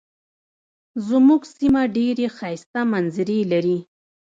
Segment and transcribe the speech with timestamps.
[1.07, 3.77] زمونږ سیمه ډیرې ښایسته منظرې لري.